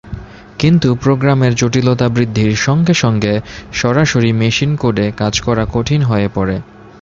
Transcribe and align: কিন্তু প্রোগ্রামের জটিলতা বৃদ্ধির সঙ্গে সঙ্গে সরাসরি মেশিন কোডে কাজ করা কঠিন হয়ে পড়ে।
কিন্তু 0.59 0.89
প্রোগ্রামের 0.95 1.53
জটিলতা 1.55 2.07
বৃদ্ধির 2.09 2.53
সঙ্গে 2.57 2.93
সঙ্গে 2.93 3.33
সরাসরি 3.73 4.31
মেশিন 4.33 4.71
কোডে 4.75 5.07
কাজ 5.17 5.33
করা 5.41 5.63
কঠিন 5.71 6.01
হয়ে 6.01 6.27
পড়ে। 6.33 6.57